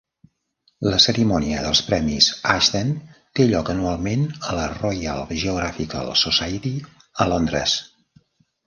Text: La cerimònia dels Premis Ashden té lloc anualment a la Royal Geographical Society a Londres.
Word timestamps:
La 0.91 0.95
cerimònia 1.03 1.59
dels 1.65 1.81
Premis 1.89 2.29
Ashden 2.55 2.95
té 3.41 3.45
lloc 3.53 3.69
anualment 3.75 4.27
a 4.53 4.57
la 4.61 4.67
Royal 4.73 5.23
Geographical 5.45 6.15
Society 6.27 6.75
a 7.27 7.33
Londres. 7.35 7.81